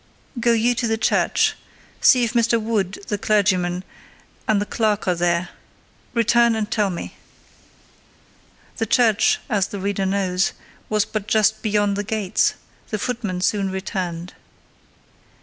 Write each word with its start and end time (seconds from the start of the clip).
"Go 0.39 0.53
you 0.53 0.73
to 0.73 0.87
the 0.87 0.97
church: 0.97 1.53
see 1.99 2.23
if 2.23 2.33
Mr. 2.33 2.59
Wood 2.59 2.97
(the 3.09 3.19
clergyman) 3.19 3.83
and 4.47 4.59
the 4.59 4.65
clerk 4.65 5.07
are 5.07 5.13
there: 5.13 5.49
return 6.15 6.55
and 6.55 6.71
tell 6.71 6.89
me." 6.89 7.17
The 8.77 8.87
church, 8.87 9.37
as 9.47 9.67
the 9.67 9.79
reader 9.79 10.07
knows, 10.07 10.53
was 10.89 11.05
but 11.05 11.27
just 11.27 11.61
beyond 11.61 11.95
the 11.97 12.03
gates; 12.03 12.55
the 12.89 12.97
footman 12.97 13.41
soon 13.41 13.69
returned. 13.69 14.33